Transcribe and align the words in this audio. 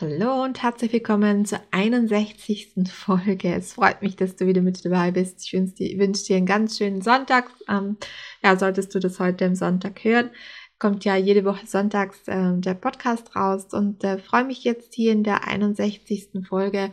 Hallo 0.00 0.44
und 0.44 0.62
herzlich 0.62 0.94
willkommen 0.94 1.44
zur 1.44 1.60
61. 1.72 2.72
Folge. 2.90 3.54
Es 3.54 3.74
freut 3.74 4.00
mich, 4.00 4.16
dass 4.16 4.34
du 4.34 4.46
wieder 4.46 4.62
mit 4.62 4.82
dabei 4.82 5.10
bist. 5.10 5.44
Ich 5.44 5.52
wünsche 5.52 6.24
dir, 6.24 6.36
einen 6.38 6.46
ganz 6.46 6.78
schönen 6.78 7.02
Sonntag. 7.02 7.50
Ähm, 7.68 7.98
ja, 8.42 8.56
solltest 8.56 8.94
du 8.94 8.98
das 8.98 9.20
heute 9.20 9.44
am 9.44 9.54
Sonntag 9.54 10.02
hören, 10.02 10.30
kommt 10.78 11.04
ja 11.04 11.16
jede 11.16 11.44
Woche 11.44 11.66
sonntags 11.66 12.26
äh, 12.28 12.54
der 12.54 12.72
Podcast 12.72 13.36
raus 13.36 13.74
und 13.74 14.02
äh, 14.02 14.16
freue 14.16 14.44
mich 14.44 14.64
jetzt 14.64 14.94
hier 14.94 15.12
in 15.12 15.22
der 15.22 15.46
61. 15.46 16.30
Folge 16.48 16.92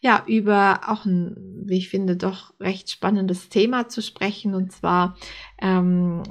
ja, 0.00 0.22
über 0.26 0.80
auch 0.86 1.04
ein, 1.04 1.36
wie 1.64 1.78
ich 1.78 1.88
finde, 1.88 2.16
doch 2.16 2.54
recht 2.60 2.90
spannendes 2.90 3.48
Thema 3.48 3.88
zu 3.88 4.00
sprechen. 4.00 4.54
Und 4.54 4.70
zwar 4.70 5.16
ähm, 5.60 6.22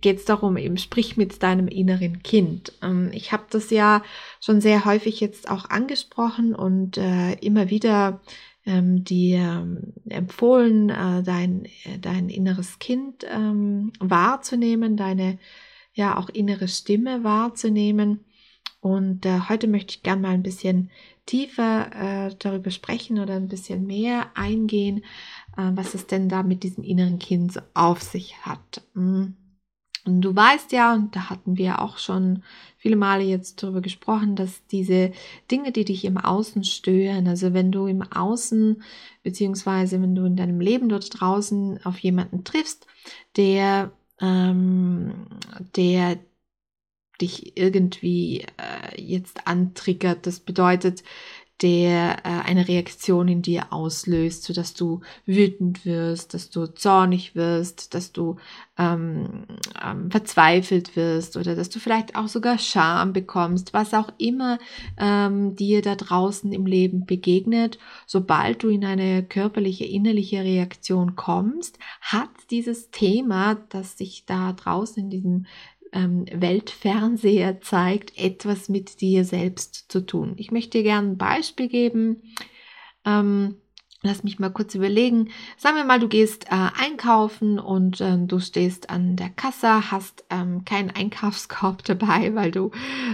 geht 0.00 0.18
es 0.18 0.24
darum, 0.24 0.56
eben 0.56 0.76
sprich 0.76 1.16
mit 1.16 1.42
deinem 1.42 1.68
inneren 1.68 2.22
Kind. 2.24 2.72
Ähm, 2.82 3.10
ich 3.12 3.30
habe 3.32 3.44
das 3.50 3.70
ja 3.70 4.02
schon 4.40 4.60
sehr 4.60 4.84
häufig 4.84 5.20
jetzt 5.20 5.48
auch 5.48 5.70
angesprochen 5.70 6.54
und 6.54 6.98
äh, 6.98 7.34
immer 7.34 7.70
wieder 7.70 8.20
ähm, 8.64 9.04
dir 9.04 9.38
ähm, 9.38 9.92
empfohlen, 10.08 10.90
äh, 10.90 11.22
dein, 11.22 11.68
dein 12.00 12.28
inneres 12.28 12.80
Kind 12.80 13.24
ähm, 13.32 13.92
wahrzunehmen, 14.00 14.96
deine 14.96 15.38
ja 15.92 16.18
auch 16.18 16.28
innere 16.28 16.66
Stimme 16.66 17.22
wahrzunehmen. 17.22 18.24
Und 18.80 19.24
äh, 19.24 19.40
heute 19.48 19.68
möchte 19.68 19.94
ich 19.94 20.02
gerne 20.02 20.22
mal 20.22 20.34
ein 20.34 20.42
bisschen 20.42 20.90
tiefer 21.26 21.90
äh, 22.28 22.34
darüber 22.38 22.70
sprechen 22.70 23.18
oder 23.18 23.34
ein 23.34 23.48
bisschen 23.48 23.86
mehr 23.86 24.30
eingehen, 24.34 24.98
äh, 25.56 25.70
was 25.74 25.94
es 25.94 26.06
denn 26.06 26.28
da 26.28 26.42
mit 26.42 26.62
diesem 26.62 26.84
inneren 26.84 27.18
Kind 27.18 27.52
so 27.52 27.60
auf 27.74 28.02
sich 28.02 28.38
hat. 28.46 28.82
Mhm. 28.94 29.36
Und 30.06 30.20
du 30.20 30.34
weißt 30.34 30.70
ja, 30.70 30.94
und 30.94 31.16
da 31.16 31.30
hatten 31.30 31.56
wir 31.56 31.82
auch 31.82 31.98
schon 31.98 32.44
viele 32.78 32.94
Male 32.94 33.24
jetzt 33.24 33.60
darüber 33.60 33.80
gesprochen, 33.80 34.36
dass 34.36 34.64
diese 34.68 35.10
Dinge, 35.50 35.72
die 35.72 35.84
dich 35.84 36.04
im 36.04 36.16
Außen 36.16 36.62
stören, 36.62 37.26
also 37.26 37.52
wenn 37.52 37.72
du 37.72 37.86
im 37.86 38.02
Außen, 38.02 38.82
beziehungsweise 39.24 40.00
wenn 40.00 40.14
du 40.14 40.24
in 40.24 40.36
deinem 40.36 40.60
Leben 40.60 40.88
dort 40.88 41.20
draußen 41.20 41.84
auf 41.84 41.98
jemanden 41.98 42.44
triffst, 42.44 42.86
der, 43.36 43.90
ähm, 44.20 45.26
der 45.74 46.18
dich 47.20 47.56
irgendwie 47.56 48.42
äh, 48.56 49.00
jetzt 49.00 49.46
antriggert. 49.46 50.26
Das 50.26 50.40
bedeutet, 50.40 51.02
der 51.62 52.18
äh, 52.18 52.28
eine 52.44 52.68
Reaktion 52.68 53.28
in 53.28 53.40
dir 53.40 53.72
auslöst, 53.72 54.44
so 54.44 54.52
dass 54.52 54.74
du 54.74 55.00
wütend 55.24 55.86
wirst, 55.86 56.34
dass 56.34 56.50
du 56.50 56.66
zornig 56.66 57.34
wirst, 57.34 57.94
dass 57.94 58.12
du 58.12 58.36
ähm, 58.76 59.46
ähm, 59.82 60.10
verzweifelt 60.10 60.96
wirst 60.96 61.36
oder 61.38 61.56
dass 61.56 61.70
du 61.70 61.78
vielleicht 61.78 62.14
auch 62.14 62.28
sogar 62.28 62.58
Scham 62.58 63.14
bekommst, 63.14 63.72
was 63.72 63.94
auch 63.94 64.12
immer 64.18 64.58
ähm, 64.98 65.56
dir 65.56 65.80
da 65.80 65.94
draußen 65.94 66.52
im 66.52 66.66
Leben 66.66 67.06
begegnet. 67.06 67.78
Sobald 68.06 68.62
du 68.62 68.68
in 68.68 68.84
eine 68.84 69.22
körperliche, 69.22 69.86
innerliche 69.86 70.44
Reaktion 70.44 71.16
kommst, 71.16 71.78
hat 72.02 72.28
dieses 72.50 72.90
Thema, 72.90 73.54
das 73.70 73.96
sich 73.96 74.26
da 74.26 74.52
draußen 74.52 75.04
in 75.04 75.10
diesem 75.10 75.46
Weltfernseher 75.92 77.60
zeigt, 77.60 78.18
etwas 78.18 78.68
mit 78.68 79.00
dir 79.00 79.24
selbst 79.24 79.90
zu 79.90 80.04
tun. 80.04 80.34
Ich 80.36 80.50
möchte 80.50 80.78
dir 80.78 80.84
gerne 80.84 81.10
ein 81.10 81.18
Beispiel 81.18 81.68
geben. 81.68 82.22
Ähm, 83.04 83.56
Lass 84.06 84.22
mich 84.22 84.38
mal 84.38 84.50
kurz 84.50 84.74
überlegen. 84.74 85.30
Sagen 85.56 85.76
wir 85.76 85.84
mal, 85.84 85.98
du 85.98 86.06
gehst 86.06 86.44
äh, 86.46 86.68
einkaufen 86.80 87.58
und 87.58 88.00
äh, 88.00 88.16
du 88.18 88.38
stehst 88.38 88.88
an 88.88 89.16
der 89.16 89.30
Kasse, 89.30 89.90
hast 89.90 90.24
ähm, 90.30 90.64
keinen 90.64 90.90
Einkaufskorb 90.90 91.82
dabei, 91.84 92.32
weil 92.34 92.52
du, 92.52 92.70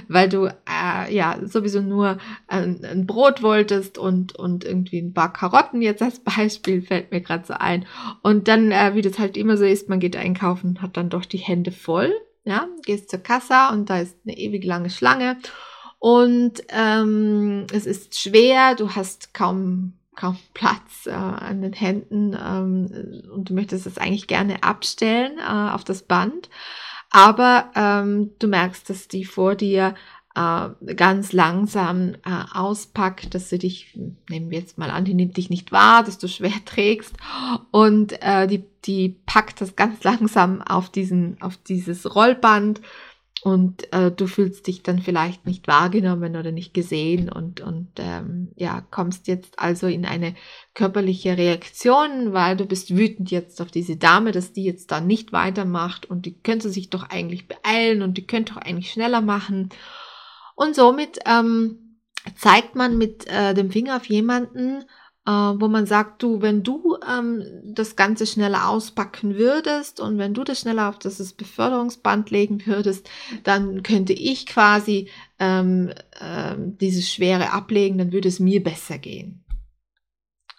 weil 0.08 0.28
du 0.28 0.46
äh, 0.46 1.14
ja 1.14 1.38
sowieso 1.44 1.80
nur 1.80 2.18
ein, 2.46 2.84
ein 2.84 3.06
Brot 3.06 3.42
wolltest 3.42 3.96
und, 3.96 4.34
und 4.34 4.64
irgendwie 4.64 5.00
ein 5.00 5.14
paar 5.14 5.32
Karotten 5.32 5.80
jetzt 5.80 6.02
als 6.02 6.18
Beispiel 6.18 6.82
fällt 6.82 7.10
mir 7.10 7.22
gerade 7.22 7.46
so 7.46 7.54
ein. 7.54 7.86
Und 8.22 8.48
dann, 8.48 8.70
äh, 8.70 8.94
wie 8.94 9.02
das 9.02 9.18
halt 9.18 9.38
immer 9.38 9.56
so 9.56 9.64
ist, 9.64 9.88
man 9.88 10.00
geht 10.00 10.16
einkaufen, 10.16 10.82
hat 10.82 10.98
dann 10.98 11.08
doch 11.08 11.24
die 11.24 11.38
Hände 11.38 11.70
voll 11.70 12.12
ja, 12.44 12.68
gehst 12.84 13.10
zur 13.10 13.20
Kassa 13.20 13.70
und 13.70 13.90
da 13.90 13.98
ist 13.98 14.16
eine 14.24 14.36
ewig 14.36 14.64
lange 14.64 14.90
Schlange. 14.90 15.38
Und 15.98 16.62
ähm, 16.68 17.66
es 17.72 17.86
ist 17.86 18.18
schwer, 18.18 18.74
du 18.74 18.90
hast 18.90 19.34
kaum 19.34 19.94
kaum 20.14 20.38
Platz 20.52 21.06
äh, 21.06 21.10
an 21.10 21.62
den 21.62 21.72
Händen 21.72 22.36
ähm, 22.38 23.30
und 23.32 23.48
du 23.48 23.54
möchtest 23.54 23.86
es 23.86 23.98
eigentlich 23.98 24.26
gerne 24.26 24.62
abstellen 24.62 25.38
äh, 25.38 25.70
auf 25.70 25.84
das 25.84 26.02
Band, 26.02 26.50
aber 27.10 27.70
ähm, 27.74 28.32
du 28.38 28.48
merkst, 28.48 28.88
dass 28.90 29.08
die 29.08 29.24
vor 29.24 29.54
dir 29.54 29.94
äh, 30.34 30.94
ganz 30.94 31.32
langsam 31.32 32.14
äh, 32.24 32.44
auspackt, 32.52 33.34
dass 33.34 33.48
sie 33.48 33.58
dich, 33.58 33.98
nehmen 34.28 34.50
wir 34.50 34.58
jetzt 34.58 34.78
mal 34.78 34.90
an, 34.90 35.04
die 35.04 35.14
nimmt 35.14 35.36
dich 35.36 35.50
nicht 35.50 35.72
wahr, 35.72 36.02
dass 36.04 36.18
du 36.18 36.28
schwer 36.28 36.52
trägst 36.64 37.14
und 37.70 38.20
äh, 38.22 38.46
die, 38.46 38.64
die 38.84 39.16
packt 39.26 39.60
das 39.60 39.76
ganz 39.76 40.02
langsam 40.04 40.62
auf 40.62 40.90
diesen, 40.90 41.40
auf 41.40 41.56
dieses 41.56 42.14
Rollband 42.14 42.80
und 43.42 43.92
äh, 43.92 44.12
du 44.12 44.28
fühlst 44.28 44.68
dich 44.68 44.84
dann 44.84 45.00
vielleicht 45.00 45.46
nicht 45.46 45.66
wahrgenommen 45.66 46.36
oder 46.36 46.52
nicht 46.52 46.74
gesehen 46.74 47.28
und, 47.28 47.60
und 47.60 47.88
ähm, 47.96 48.52
ja, 48.54 48.86
kommst 48.92 49.26
jetzt 49.26 49.58
also 49.58 49.88
in 49.88 50.06
eine 50.06 50.36
körperliche 50.74 51.36
Reaktion, 51.36 52.32
weil 52.32 52.56
du 52.56 52.66
bist 52.66 52.96
wütend 52.96 53.32
jetzt 53.32 53.60
auf 53.60 53.72
diese 53.72 53.96
Dame, 53.96 54.30
dass 54.30 54.52
die 54.52 54.62
jetzt 54.62 54.92
da 54.92 55.00
nicht 55.00 55.32
weitermacht 55.32 56.06
und 56.06 56.24
die 56.24 56.38
könnte 56.40 56.70
sich 56.70 56.88
doch 56.88 57.10
eigentlich 57.10 57.48
beeilen 57.48 58.02
und 58.02 58.16
die 58.16 58.28
könnte 58.28 58.54
doch 58.54 58.62
eigentlich 58.62 58.92
schneller 58.92 59.20
machen. 59.20 59.70
Und 60.54 60.74
somit 60.74 61.18
ähm, 61.26 61.98
zeigt 62.36 62.74
man 62.74 62.98
mit 62.98 63.26
äh, 63.26 63.54
dem 63.54 63.70
Finger 63.70 63.96
auf 63.96 64.06
jemanden, 64.06 64.84
äh, 65.26 65.30
wo 65.30 65.68
man 65.68 65.86
sagt, 65.86 66.22
du, 66.22 66.42
wenn 66.42 66.62
du 66.62 66.96
ähm, 67.08 67.44
das 67.64 67.96
Ganze 67.96 68.26
schneller 68.26 68.68
auspacken 68.68 69.36
würdest 69.36 70.00
und 70.00 70.18
wenn 70.18 70.34
du 70.34 70.44
das 70.44 70.60
schneller 70.60 70.88
auf 70.88 70.98
das 70.98 71.32
Beförderungsband 71.32 72.30
legen 72.30 72.66
würdest, 72.66 73.08
dann 73.44 73.82
könnte 73.82 74.12
ich 74.12 74.46
quasi 74.46 75.08
ähm, 75.38 75.90
äh, 76.20 76.56
dieses 76.56 77.08
Schwere 77.10 77.52
ablegen, 77.52 77.98
dann 77.98 78.12
würde 78.12 78.28
es 78.28 78.40
mir 78.40 78.62
besser 78.62 78.98
gehen. 78.98 79.44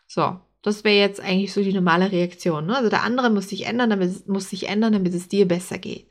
So, 0.08 0.40
das 0.62 0.84
wäre 0.84 1.00
jetzt 1.00 1.20
eigentlich 1.20 1.52
so 1.52 1.62
die 1.62 1.74
normale 1.74 2.12
Reaktion. 2.12 2.68
Ne? 2.68 2.78
Also 2.78 2.90
der 2.90 3.04
andere 3.04 3.30
muss 3.30 3.50
sich 3.50 3.66
ändern, 3.66 3.90
damit 3.90 4.28
muss 4.30 4.50
sich 4.50 4.70
ändern, 4.70 4.94
damit 4.94 5.14
es 5.14 5.28
dir 5.28 5.48
besser 5.48 5.78
geht. 5.78 6.08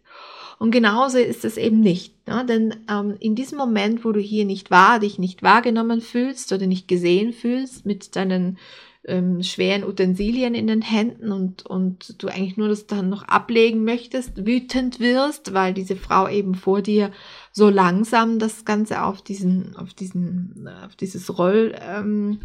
Und 0.62 0.70
genauso 0.70 1.18
ist 1.18 1.44
es 1.44 1.56
eben 1.56 1.80
nicht. 1.80 2.28
Ne? 2.28 2.46
Denn 2.46 2.76
ähm, 2.88 3.16
in 3.18 3.34
diesem 3.34 3.58
Moment, 3.58 4.04
wo 4.04 4.12
du 4.12 4.20
hier 4.20 4.44
nicht 4.44 4.70
wahr, 4.70 5.00
dich 5.00 5.18
nicht 5.18 5.42
wahrgenommen 5.42 6.00
fühlst 6.00 6.52
oder 6.52 6.68
nicht 6.68 6.86
gesehen 6.86 7.32
fühlst 7.32 7.84
mit 7.84 8.14
deinen 8.14 8.58
ähm, 9.04 9.42
schweren 9.42 9.82
Utensilien 9.82 10.54
in 10.54 10.68
den 10.68 10.80
Händen 10.80 11.32
und, 11.32 11.66
und 11.66 12.22
du 12.22 12.28
eigentlich 12.28 12.58
nur 12.58 12.68
das 12.68 12.86
dann 12.86 13.08
noch 13.08 13.24
ablegen 13.24 13.82
möchtest, 13.82 14.46
wütend 14.46 15.00
wirst, 15.00 15.52
weil 15.52 15.74
diese 15.74 15.96
Frau 15.96 16.28
eben 16.28 16.54
vor 16.54 16.80
dir 16.80 17.10
so 17.50 17.68
langsam 17.68 18.38
das 18.38 18.64
Ganze 18.64 19.02
auf 19.02 19.20
diesen, 19.20 19.74
auf 19.74 19.94
diesen, 19.94 20.68
auf 20.84 20.94
dieses 20.94 21.38
Rollband 21.38 22.38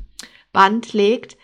ähm, 0.56 0.82
legt, 0.92 1.38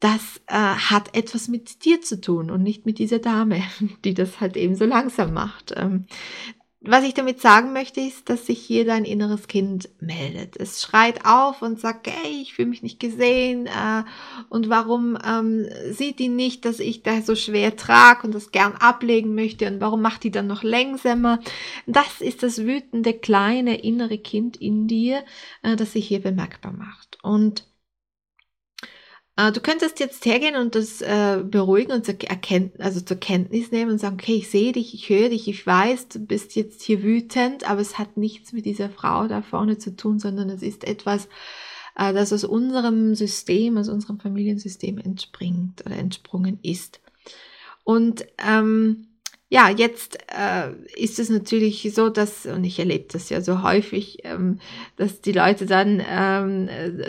das 0.00 0.40
äh, 0.46 0.54
hat 0.54 1.14
etwas 1.14 1.48
mit 1.48 1.84
dir 1.84 2.00
zu 2.00 2.20
tun 2.20 2.50
und 2.50 2.62
nicht 2.62 2.86
mit 2.86 2.98
dieser 2.98 3.18
Dame, 3.18 3.62
die 4.04 4.14
das 4.14 4.40
halt 4.40 4.56
eben 4.56 4.74
so 4.74 4.86
langsam 4.86 5.32
macht. 5.32 5.74
Ähm, 5.76 6.06
was 6.82 7.04
ich 7.04 7.12
damit 7.12 7.42
sagen 7.42 7.74
möchte, 7.74 8.00
ist, 8.00 8.30
dass 8.30 8.46
sich 8.46 8.58
hier 8.58 8.86
dein 8.86 9.04
inneres 9.04 9.48
Kind 9.48 9.90
meldet. 10.00 10.56
Es 10.56 10.80
schreit 10.80 11.26
auf 11.26 11.60
und 11.60 11.78
sagt, 11.78 12.06
hey, 12.06 12.40
ich 12.40 12.54
fühle 12.54 12.68
mich 12.68 12.82
nicht 12.82 12.98
gesehen 12.98 13.66
äh, 13.66 14.02
und 14.48 14.70
warum 14.70 15.18
ähm, 15.22 15.68
sieht 15.90 16.18
die 16.18 16.28
nicht, 16.28 16.64
dass 16.64 16.80
ich 16.80 17.02
da 17.02 17.20
so 17.20 17.34
schwer 17.34 17.76
trage 17.76 18.26
und 18.26 18.34
das 18.34 18.50
gern 18.50 18.72
ablegen 18.76 19.34
möchte 19.34 19.66
und 19.66 19.82
warum 19.82 20.00
macht 20.00 20.24
die 20.24 20.30
dann 20.30 20.46
noch 20.46 20.62
längsamer? 20.62 21.40
Das 21.86 22.22
ist 22.22 22.42
das 22.42 22.64
wütende 22.64 23.12
kleine 23.12 23.82
innere 23.82 24.16
Kind 24.16 24.56
in 24.56 24.88
dir, 24.88 25.22
äh, 25.62 25.76
das 25.76 25.92
sich 25.92 26.08
hier 26.08 26.22
bemerkbar 26.22 26.72
macht. 26.72 27.18
Und 27.22 27.69
du 29.52 29.60
könntest 29.60 30.00
jetzt 30.00 30.24
hergehen 30.26 30.56
und 30.56 30.74
das 30.74 31.00
äh, 31.00 31.42
beruhigen 31.44 31.92
und 31.92 32.04
zur, 32.04 32.16
also 32.78 33.00
zur 33.00 33.16
Kenntnis 33.16 33.70
nehmen 33.70 33.92
und 33.92 33.98
sagen, 33.98 34.16
okay, 34.20 34.34
ich 34.34 34.50
sehe 34.50 34.72
dich, 34.72 34.92
ich 34.92 35.08
höre 35.08 35.28
dich, 35.28 35.48
ich 35.48 35.66
weiß, 35.66 36.08
du 36.08 36.18
bist 36.18 36.56
jetzt 36.56 36.82
hier 36.82 37.02
wütend, 37.02 37.68
aber 37.68 37.80
es 37.80 37.98
hat 37.98 38.16
nichts 38.16 38.52
mit 38.52 38.66
dieser 38.66 38.90
Frau 38.90 39.26
da 39.28 39.42
vorne 39.42 39.78
zu 39.78 39.94
tun, 39.94 40.18
sondern 40.18 40.50
es 40.50 40.62
ist 40.62 40.84
etwas, 40.84 41.28
äh, 41.96 42.12
das 42.12 42.32
aus 42.32 42.44
unserem 42.44 43.14
System, 43.14 43.76
aus 43.78 43.88
unserem 43.88 44.18
Familiensystem 44.18 44.98
entspringt 44.98 45.86
oder 45.86 45.96
entsprungen 45.96 46.58
ist. 46.62 47.00
Und 47.84 48.26
ähm, 48.46 49.06
ja, 49.52 49.68
jetzt 49.68 50.16
äh, 50.28 50.70
ist 50.94 51.18
es 51.18 51.28
natürlich 51.28 51.92
so, 51.92 52.08
dass, 52.08 52.46
und 52.46 52.62
ich 52.62 52.78
erlebe 52.78 53.06
das 53.10 53.30
ja 53.30 53.40
so 53.40 53.64
häufig, 53.64 54.18
ähm, 54.22 54.60
dass 54.94 55.22
die 55.22 55.32
Leute 55.32 55.66
dann 55.66 56.00
ähm, 56.08 56.68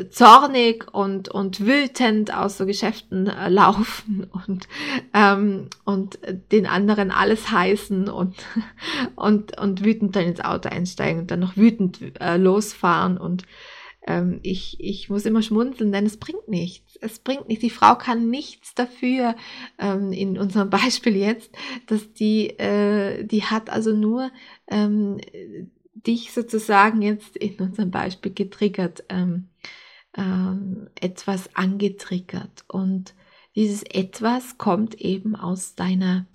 zornig 0.10 0.92
und, 0.92 1.30
und 1.30 1.64
wütend 1.64 2.36
aus 2.36 2.58
so 2.58 2.66
Geschäften 2.66 3.28
äh, 3.28 3.48
laufen 3.50 4.26
und, 4.48 4.68
ähm, 5.14 5.68
und 5.86 6.18
den 6.52 6.66
anderen 6.66 7.12
alles 7.12 7.52
heißen 7.52 8.10
und, 8.10 8.36
und, 9.16 9.60
und 9.60 9.86
wütend 9.86 10.16
dann 10.16 10.26
ins 10.26 10.42
Auto 10.42 10.68
einsteigen 10.68 11.22
und 11.22 11.30
dann 11.30 11.42
noch 11.42 11.58
wütend 11.58 12.00
äh, 12.20 12.38
losfahren 12.38 13.20
und 13.20 13.44
ähm, 14.08 14.40
ich, 14.44 14.80
ich 14.80 15.10
muss 15.10 15.26
immer 15.26 15.42
schmunzeln, 15.42 15.92
denn 15.92 16.06
es 16.06 16.18
bringt 16.18 16.48
nichts. 16.48 16.98
Es 17.02 17.20
bringt 17.20 17.48
nichts. 17.48 17.62
Die 17.62 17.70
Frau 17.70 17.96
kann 17.96 18.30
nichts 18.30 18.74
dafür, 18.74 19.36
ähm, 19.78 20.12
in 20.12 20.38
unserem 20.38 20.70
Beispiel 20.72 21.16
jetzt, 21.16 21.52
dass 21.88 22.12
die, 22.14 22.50
äh, 22.60 23.24
die 23.24 23.44
hat 23.44 23.70
also 23.70 23.94
nur 23.94 24.32
ähm, 24.68 25.20
dich 25.94 26.32
sozusagen 26.32 27.02
jetzt 27.02 27.38
in 27.38 27.56
unserem 27.60 27.92
Beispiel 27.92 28.34
getriggert, 28.34 29.04
ähm, 29.10 29.50
ähm, 30.18 30.90
etwas 31.00 31.56
angetriggert. 31.56 32.66
Und 32.68 33.14
dieses 33.56 33.84
etwas 33.84 34.58
kommt 34.58 34.96
eben 34.96 35.36
aus 35.36 35.76
deiner 35.76 36.26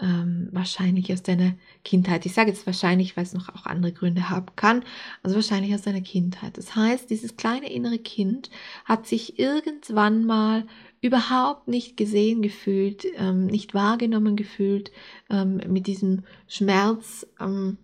ähm, 0.00 0.48
wahrscheinlich 0.52 1.12
aus 1.12 1.22
deiner 1.22 1.54
Kindheit. 1.84 2.26
Ich 2.26 2.34
sage 2.34 2.50
jetzt 2.50 2.66
wahrscheinlich, 2.66 3.16
weil 3.16 3.24
es 3.24 3.34
noch 3.34 3.48
auch 3.48 3.66
andere 3.66 3.92
Gründe 3.92 4.30
haben 4.30 4.46
kann, 4.56 4.84
also 5.22 5.36
wahrscheinlich 5.36 5.74
aus 5.74 5.82
deiner 5.82 6.00
Kindheit. 6.00 6.58
Das 6.58 6.74
heißt, 6.74 7.08
dieses 7.10 7.36
kleine 7.36 7.72
innere 7.72 7.98
Kind 7.98 8.50
hat 8.84 9.06
sich 9.06 9.38
irgendwann 9.38 10.24
mal 10.24 10.66
überhaupt 11.00 11.68
nicht 11.68 11.96
gesehen 11.96 12.42
gefühlt, 12.42 13.04
ähm, 13.16 13.46
nicht 13.46 13.74
wahrgenommen 13.74 14.36
gefühlt 14.36 14.90
ähm, 15.30 15.60
mit 15.68 15.86
diesem 15.86 16.24
Schmerz. 16.46 17.26
Ähm, 17.40 17.78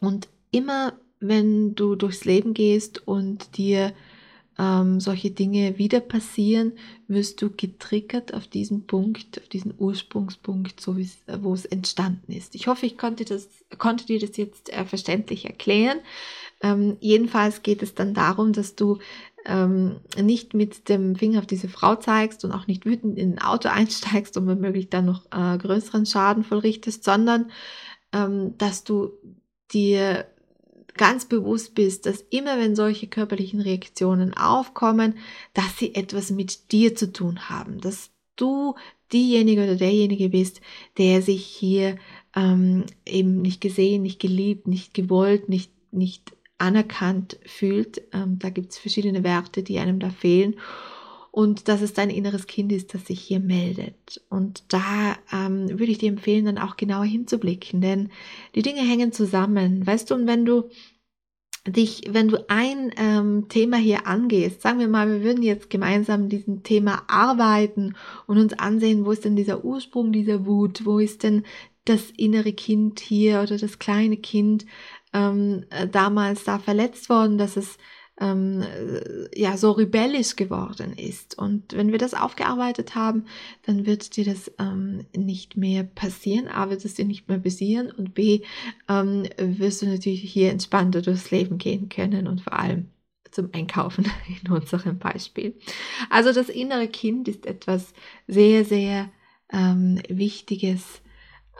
und 0.00 0.28
immer 0.50 0.94
wenn 1.20 1.74
du 1.74 1.94
durchs 1.94 2.24
Leben 2.24 2.52
gehst 2.52 3.06
und 3.06 3.56
dir 3.56 3.92
ähm, 4.62 5.00
solche 5.00 5.32
Dinge 5.32 5.76
wieder 5.78 5.98
passieren, 5.98 6.72
wirst 7.08 7.42
du 7.42 7.50
getriggert 7.50 8.32
auf 8.32 8.46
diesen 8.46 8.86
Punkt, 8.86 9.40
auf 9.40 9.48
diesen 9.48 9.74
Ursprungspunkt, 9.76 10.80
so 10.80 10.94
es, 10.94 11.18
wo 11.40 11.52
es 11.52 11.64
entstanden 11.64 12.30
ist. 12.30 12.54
Ich 12.54 12.68
hoffe, 12.68 12.86
ich 12.86 12.96
konnte, 12.96 13.24
das, 13.24 13.48
konnte 13.78 14.06
dir 14.06 14.20
das 14.20 14.36
jetzt 14.36 14.72
äh, 14.72 14.84
verständlich 14.84 15.46
erklären. 15.46 15.98
Ähm, 16.62 16.96
jedenfalls 17.00 17.64
geht 17.64 17.82
es 17.82 17.94
dann 17.94 18.14
darum, 18.14 18.52
dass 18.52 18.76
du 18.76 18.98
ähm, 19.46 19.96
nicht 20.16 20.54
mit 20.54 20.88
dem 20.88 21.16
Finger 21.16 21.40
auf 21.40 21.46
diese 21.46 21.68
Frau 21.68 21.96
zeigst 21.96 22.44
und 22.44 22.52
auch 22.52 22.68
nicht 22.68 22.86
wütend 22.86 23.18
in 23.18 23.32
ein 23.32 23.42
Auto 23.42 23.68
einsteigst 23.72 24.36
und 24.36 24.46
womöglich 24.46 24.90
dann 24.90 25.06
noch 25.06 25.24
äh, 25.32 25.58
größeren 25.58 26.06
Schaden 26.06 26.44
vollrichtest, 26.44 27.02
sondern 27.02 27.50
ähm, 28.12 28.56
dass 28.58 28.84
du 28.84 29.10
dir 29.72 30.26
ganz 31.02 31.24
bewusst 31.24 31.74
bist, 31.74 32.06
dass 32.06 32.24
immer 32.30 32.60
wenn 32.60 32.76
solche 32.76 33.08
körperlichen 33.08 33.60
Reaktionen 33.60 34.34
aufkommen, 34.34 35.14
dass 35.52 35.76
sie 35.76 35.96
etwas 35.96 36.30
mit 36.30 36.70
dir 36.70 36.94
zu 36.94 37.12
tun 37.12 37.48
haben, 37.48 37.80
dass 37.80 38.10
du 38.36 38.76
diejenige 39.12 39.64
oder 39.64 39.74
derjenige 39.74 40.28
bist, 40.28 40.60
der 40.98 41.20
sich 41.20 41.44
hier 41.44 41.96
ähm, 42.36 42.84
eben 43.04 43.42
nicht 43.42 43.60
gesehen, 43.60 44.02
nicht 44.02 44.20
geliebt, 44.20 44.68
nicht 44.68 44.94
gewollt, 44.94 45.48
nicht, 45.48 45.72
nicht 45.90 46.36
anerkannt 46.58 47.36
fühlt. 47.46 48.02
Ähm, 48.12 48.38
da 48.38 48.50
gibt 48.50 48.70
es 48.70 48.78
verschiedene 48.78 49.24
Werte, 49.24 49.64
die 49.64 49.80
einem 49.80 49.98
da 49.98 50.08
fehlen. 50.10 50.54
Und 51.32 51.66
dass 51.66 51.80
es 51.80 51.94
dein 51.94 52.10
inneres 52.10 52.46
Kind 52.46 52.70
ist, 52.70 52.94
das 52.94 53.06
sich 53.06 53.18
hier 53.20 53.40
meldet. 53.40 54.20
Und 54.28 54.64
da 54.68 55.16
ähm, 55.32 55.68
würde 55.70 55.90
ich 55.90 55.98
dir 55.98 56.10
empfehlen, 56.10 56.44
dann 56.44 56.58
auch 56.58 56.76
genauer 56.76 57.06
hinzublicken, 57.06 57.80
denn 57.80 58.10
die 58.54 58.62
Dinge 58.62 58.82
hängen 58.82 59.12
zusammen. 59.12 59.84
Weißt 59.84 60.10
du, 60.10 60.14
und 60.14 60.26
wenn 60.28 60.44
du 60.44 60.68
dich, 61.66 62.02
wenn 62.08 62.28
du 62.28 62.48
ein 62.48 62.92
ähm, 62.96 63.46
Thema 63.48 63.76
hier 63.76 64.06
angehst, 64.06 64.62
sagen 64.62 64.80
wir 64.80 64.88
mal, 64.88 65.08
wir 65.08 65.22
würden 65.22 65.42
jetzt 65.42 65.70
gemeinsam 65.70 66.28
diesen 66.28 66.62
Thema 66.62 67.04
arbeiten 67.06 67.94
und 68.26 68.38
uns 68.38 68.52
ansehen, 68.54 69.04
wo 69.04 69.12
ist 69.12 69.24
denn 69.24 69.36
dieser 69.36 69.64
Ursprung 69.64 70.12
dieser 70.12 70.44
Wut, 70.44 70.84
wo 70.84 70.98
ist 70.98 71.22
denn 71.22 71.44
das 71.84 72.10
innere 72.16 72.52
Kind 72.52 73.00
hier 73.00 73.42
oder 73.42 73.58
das 73.58 73.78
kleine 73.78 74.16
Kind 74.16 74.66
ähm, 75.12 75.64
äh, 75.70 75.86
damals 75.86 76.44
da 76.44 76.58
verletzt 76.58 77.08
worden, 77.08 77.38
dass 77.38 77.56
es 77.56 77.78
ähm, 78.22 78.64
ja 79.34 79.56
so 79.56 79.72
rebellisch 79.72 80.36
geworden 80.36 80.92
ist. 80.96 81.36
Und 81.36 81.72
wenn 81.72 81.90
wir 81.90 81.98
das 81.98 82.14
aufgearbeitet 82.14 82.94
haben, 82.94 83.24
dann 83.66 83.84
wird 83.84 84.16
dir 84.16 84.24
das 84.24 84.50
ähm, 84.58 85.04
nicht 85.14 85.56
mehr 85.56 85.82
passieren. 85.82 86.48
A, 86.48 86.70
wird 86.70 86.84
es 86.84 86.94
dir 86.94 87.04
nicht 87.04 87.28
mehr 87.28 87.40
passieren 87.40 87.90
und 87.90 88.14
B, 88.14 88.42
ähm, 88.88 89.24
wirst 89.36 89.82
du 89.82 89.86
natürlich 89.86 90.22
hier 90.22 90.50
entspannter 90.50 91.02
durchs 91.02 91.30
Leben 91.30 91.58
gehen 91.58 91.88
können 91.88 92.28
und 92.28 92.42
vor 92.42 92.52
allem 92.52 92.88
zum 93.32 93.50
Einkaufen 93.52 94.06
in 94.44 94.52
unserem 94.52 94.98
Beispiel. 94.98 95.58
Also 96.08 96.32
das 96.32 96.48
innere 96.48 96.86
Kind 96.86 97.26
ist 97.26 97.44
etwas 97.44 97.92
sehr, 98.28 98.64
sehr 98.64 99.10
ähm, 99.52 100.00
Wichtiges 100.08 101.02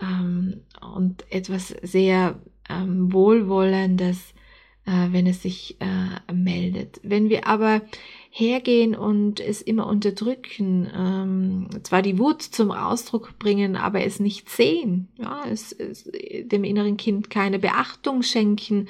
ähm, 0.01 0.61
und 0.95 1.25
etwas 1.31 1.75
sehr 1.83 2.41
ähm, 2.69 3.13
Wohlwollendes, 3.13 4.31
äh, 4.31 4.42
wenn 4.85 5.27
es 5.27 5.43
sich 5.43 5.77
äh, 5.81 6.33
meldet. 6.33 7.01
Wenn 7.03 7.29
wir 7.29 7.47
aber 7.47 7.83
hergehen 8.31 8.95
und 8.95 9.41
es 9.41 9.63
immer 9.63 9.87
unterdrücken, 9.87 10.91
ähm, 10.95 11.69
zwar 11.83 12.03
die 12.03 12.19
Wut 12.19 12.43
zum 12.43 12.71
Ausdruck 12.71 13.39
bringen, 13.39 13.77
aber 13.77 14.05
es 14.05 14.21
nicht 14.21 14.49
sehen, 14.49 15.09
ja, 15.19 15.45
es, 15.49 15.73
es 15.73 16.11
dem 16.11 16.65
inneren 16.65 16.97
Kind 16.97 17.31
keine 17.31 17.59
Beachtung 17.59 18.23
schenken, 18.23 18.89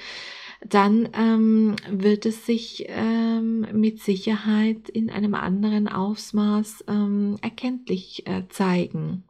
dann 0.65 1.09
ähm, 1.13 1.77
wird 1.91 2.25
es 2.25 2.47
sich 2.47 2.87
ähm, 2.89 3.67
mit 3.73 4.01
Sicherheit 4.01 4.89
in 4.89 5.11
einem 5.11 5.35
anderen 5.35 5.89
Ausmaß 5.89 6.85
ähm, 6.89 7.37
erkenntlich 7.43 8.27
äh, 8.27 8.45
zeigen. 8.49 9.25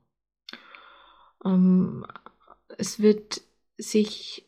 Ähm, 1.44 2.04
es 2.76 3.00
wird 3.00 3.42
sich 3.78 4.44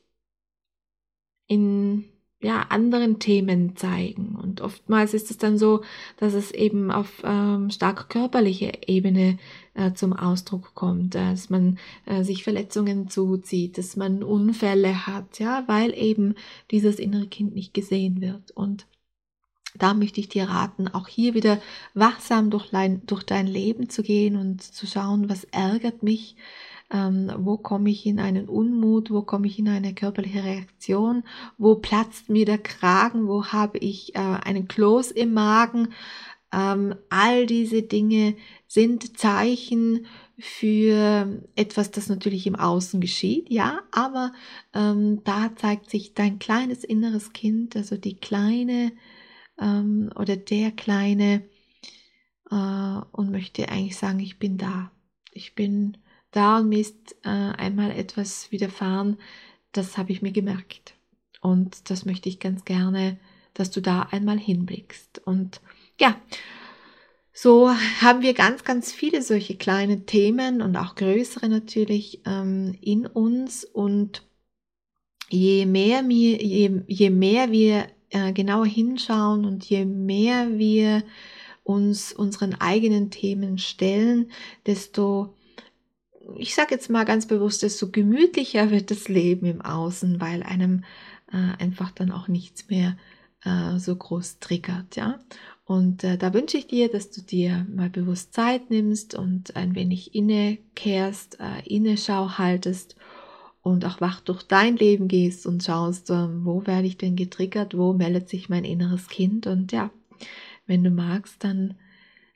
in 1.54 2.04
ja, 2.44 2.66
anderen 2.68 3.18
Themen 3.18 3.74
zeigen. 3.74 4.36
Und 4.36 4.60
oftmals 4.60 5.14
ist 5.14 5.30
es 5.30 5.38
dann 5.38 5.56
so, 5.56 5.82
dass 6.18 6.34
es 6.34 6.50
eben 6.50 6.90
auf 6.90 7.22
ähm, 7.24 7.70
stark 7.70 8.10
körperlicher 8.10 8.86
Ebene 8.86 9.38
äh, 9.72 9.94
zum 9.94 10.12
Ausdruck 10.12 10.74
kommt, 10.74 11.14
dass 11.14 11.48
man 11.48 11.78
äh, 12.04 12.22
sich 12.22 12.44
Verletzungen 12.44 13.08
zuzieht, 13.08 13.78
dass 13.78 13.96
man 13.96 14.22
Unfälle 14.22 15.06
hat, 15.06 15.38
ja, 15.38 15.64
weil 15.66 15.96
eben 15.96 16.34
dieses 16.70 16.98
innere 16.98 17.28
Kind 17.28 17.54
nicht 17.54 17.72
gesehen 17.72 18.20
wird. 18.20 18.50
Und 18.50 18.86
da 19.76 19.94
möchte 19.94 20.20
ich 20.20 20.28
dir 20.28 20.44
raten, 20.44 20.86
auch 20.88 21.08
hier 21.08 21.32
wieder 21.32 21.60
wachsam 21.94 22.50
durch, 22.50 22.70
durch 23.06 23.22
dein 23.22 23.46
Leben 23.46 23.88
zu 23.88 24.02
gehen 24.02 24.36
und 24.36 24.62
zu 24.62 24.86
schauen, 24.86 25.30
was 25.30 25.44
ärgert 25.44 26.02
mich, 26.02 26.36
ähm, 26.94 27.30
wo 27.38 27.58
komme 27.58 27.90
ich 27.90 28.06
in 28.06 28.20
einen 28.20 28.48
Unmut, 28.48 29.10
wo 29.10 29.22
komme 29.22 29.48
ich 29.48 29.58
in 29.58 29.68
eine 29.68 29.94
körperliche 29.94 30.44
Reaktion, 30.44 31.24
wo 31.58 31.74
platzt 31.76 32.30
mir 32.30 32.46
der 32.46 32.58
Kragen, 32.58 33.26
wo 33.28 33.46
habe 33.46 33.78
ich 33.78 34.14
äh, 34.14 34.18
einen 34.20 34.68
Kloß 34.68 35.10
im 35.12 35.34
Magen, 35.34 35.88
Ähm, 36.54 36.94
all 37.10 37.46
diese 37.46 37.82
Dinge 37.82 38.36
sind 38.68 39.18
Zeichen 39.18 40.06
für 40.38 41.42
etwas, 41.56 41.90
das 41.90 42.08
natürlich 42.08 42.46
im 42.46 42.54
Außen 42.54 43.00
geschieht, 43.00 43.50
ja, 43.50 43.80
aber 43.90 44.32
ähm, 44.72 45.22
da 45.24 45.50
zeigt 45.56 45.90
sich 45.90 46.14
dein 46.14 46.38
kleines 46.38 46.84
inneres 46.84 47.32
Kind, 47.32 47.76
also 47.76 47.96
die 47.96 48.16
kleine 48.16 48.92
ähm, 49.58 50.10
oder 50.14 50.36
der 50.36 50.70
kleine 50.70 51.42
äh, 52.50 53.00
und 53.12 53.30
möchte 53.32 53.68
eigentlich 53.68 53.96
sagen, 53.96 54.20
ich 54.20 54.38
bin 54.38 54.56
da. 54.56 54.92
Ich 55.32 55.54
bin 55.56 55.96
da 56.36 56.58
und 56.58 56.68
mir 56.68 56.80
ist 56.80 57.16
äh, 57.24 57.28
einmal 57.28 57.90
etwas 57.90 58.50
widerfahren, 58.50 59.18
das 59.72 59.98
habe 59.98 60.12
ich 60.12 60.22
mir 60.22 60.32
gemerkt. 60.32 60.94
Und 61.40 61.90
das 61.90 62.04
möchte 62.04 62.28
ich 62.28 62.40
ganz 62.40 62.64
gerne, 62.64 63.18
dass 63.52 63.70
du 63.70 63.80
da 63.80 64.02
einmal 64.10 64.38
hinblickst. 64.38 65.20
Und 65.24 65.60
ja, 66.00 66.16
so 67.32 67.70
haben 68.00 68.22
wir 68.22 68.32
ganz, 68.32 68.64
ganz 68.64 68.92
viele 68.92 69.20
solche 69.20 69.56
kleine 69.56 70.06
Themen 70.06 70.62
und 70.62 70.76
auch 70.76 70.94
größere 70.94 71.48
natürlich 71.48 72.22
ähm, 72.26 72.76
in 72.80 73.06
uns. 73.06 73.64
Und 73.64 74.22
je 75.28 75.66
mehr, 75.66 76.08
wir, 76.08 76.42
je, 76.42 76.82
je 76.86 77.10
mehr 77.10 77.50
wir 77.50 77.88
äh, 78.10 78.32
genauer 78.32 78.66
hinschauen 78.66 79.44
und 79.44 79.64
je 79.64 79.84
mehr 79.84 80.58
wir 80.58 81.02
uns 81.64 82.12
unseren 82.12 82.54
eigenen 82.60 83.10
Themen 83.10 83.58
stellen, 83.58 84.30
desto, 84.66 85.34
ich 86.36 86.54
sage 86.54 86.74
jetzt 86.74 86.90
mal 86.90 87.04
ganz 87.04 87.26
bewusst, 87.26 87.62
desto 87.62 87.90
gemütlicher 87.90 88.70
wird 88.70 88.90
das 88.90 89.08
Leben 89.08 89.46
im 89.46 89.60
Außen, 89.60 90.20
weil 90.20 90.42
einem 90.42 90.84
äh, 91.32 91.62
einfach 91.62 91.90
dann 91.90 92.10
auch 92.10 92.28
nichts 92.28 92.68
mehr 92.68 92.96
äh, 93.44 93.78
so 93.78 93.94
groß 93.94 94.38
triggert, 94.38 94.96
ja. 94.96 95.18
Und 95.66 96.04
äh, 96.04 96.18
da 96.18 96.34
wünsche 96.34 96.58
ich 96.58 96.66
dir, 96.66 96.90
dass 96.90 97.10
du 97.10 97.22
dir 97.22 97.66
mal 97.74 97.88
bewusst 97.88 98.34
Zeit 98.34 98.68
nimmst 98.70 99.14
und 99.14 99.56
ein 99.56 99.74
wenig 99.74 100.14
innekehrst, 100.14 101.38
äh, 101.40 101.66
Inneschau 101.66 102.36
haltest 102.36 102.96
und 103.62 103.86
auch 103.86 104.00
wach 104.02 104.20
durch 104.20 104.42
dein 104.42 104.76
Leben 104.76 105.08
gehst 105.08 105.46
und 105.46 105.64
schaust, 105.64 106.10
äh, 106.10 106.44
wo 106.44 106.66
werde 106.66 106.86
ich 106.86 106.98
denn 106.98 107.16
getriggert, 107.16 107.76
wo 107.76 107.94
meldet 107.94 108.28
sich 108.28 108.50
mein 108.50 108.64
inneres 108.64 109.08
Kind 109.08 109.46
und 109.46 109.72
ja, 109.72 109.90
wenn 110.66 110.84
du 110.84 110.90
magst, 110.90 111.42
dann 111.42 111.74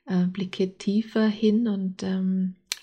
äh, 0.07 0.25
blicke 0.25 0.75
tiefer 0.77 1.27
hin 1.27 1.67
und 1.67 2.01
ähm, 2.01 2.55